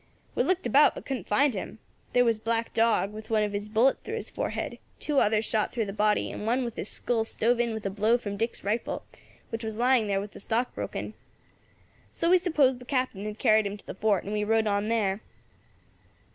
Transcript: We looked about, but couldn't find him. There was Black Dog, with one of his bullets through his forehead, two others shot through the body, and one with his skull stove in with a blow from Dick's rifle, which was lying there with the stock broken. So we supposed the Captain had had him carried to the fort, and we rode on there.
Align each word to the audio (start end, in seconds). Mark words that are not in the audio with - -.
We 0.33 0.41
looked 0.41 0.65
about, 0.65 0.95
but 0.95 1.05
couldn't 1.05 1.27
find 1.27 1.53
him. 1.53 1.77
There 2.13 2.25
was 2.25 2.39
Black 2.39 2.73
Dog, 2.73 3.13
with 3.13 3.29
one 3.29 3.43
of 3.43 3.53
his 3.53 3.69
bullets 3.69 3.99
through 4.03 4.15
his 4.15 4.31
forehead, 4.31 4.79
two 4.99 5.19
others 5.19 5.45
shot 5.45 5.71
through 5.71 5.85
the 5.85 5.93
body, 5.93 6.31
and 6.31 6.47
one 6.47 6.65
with 6.65 6.75
his 6.75 6.89
skull 6.89 7.23
stove 7.23 7.59
in 7.59 7.71
with 7.71 7.85
a 7.85 7.91
blow 7.91 8.17
from 8.17 8.35
Dick's 8.35 8.63
rifle, 8.63 9.03
which 9.51 9.63
was 9.63 9.77
lying 9.77 10.07
there 10.07 10.19
with 10.19 10.31
the 10.31 10.39
stock 10.39 10.73
broken. 10.73 11.13
So 12.11 12.31
we 12.31 12.39
supposed 12.39 12.79
the 12.79 12.85
Captain 12.85 13.19
had 13.19 13.25
had 13.27 13.31
him 13.35 13.35
carried 13.35 13.79
to 13.79 13.85
the 13.85 13.93
fort, 13.93 14.23
and 14.23 14.33
we 14.33 14.43
rode 14.43 14.65
on 14.65 14.87
there. 14.87 15.21